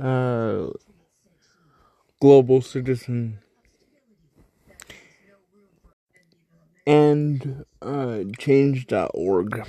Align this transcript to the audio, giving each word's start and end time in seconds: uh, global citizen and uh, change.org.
uh, 0.00 0.68
global 2.20 2.60
citizen 2.60 3.38
and 6.86 7.64
uh, 7.82 8.18
change.org. 8.38 9.66